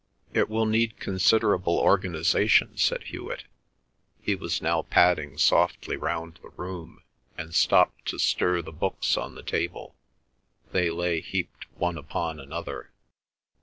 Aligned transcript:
"It 0.33 0.49
will 0.49 0.65
need 0.65 0.99
considerable 0.99 1.77
organisation," 1.77 2.75
said 2.75 3.03
Hewet. 3.03 3.43
He 4.19 4.33
was 4.33 4.59
now 4.59 4.81
padding 4.81 5.37
softly 5.37 5.95
round 5.95 6.39
the 6.41 6.49
room, 6.49 7.03
and 7.37 7.53
stopped 7.53 8.07
to 8.07 8.17
stir 8.17 8.63
the 8.63 8.71
books 8.71 9.15
on 9.15 9.35
the 9.35 9.43
table. 9.43 9.93
They 10.71 10.89
lay 10.89 11.21
heaped 11.21 11.67
one 11.77 11.99
upon 11.99 12.39
another. 12.39 12.89